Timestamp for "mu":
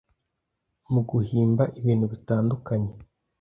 0.93-1.01